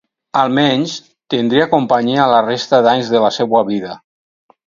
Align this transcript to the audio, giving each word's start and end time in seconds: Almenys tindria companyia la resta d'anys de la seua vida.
Almenys 0.43 0.93
tindria 1.33 1.67
companyia 1.73 2.25
la 2.33 2.41
resta 2.47 2.79
d'anys 2.87 3.11
de 3.17 3.21
la 3.27 3.31
seua 3.39 3.65
vida. 3.71 3.93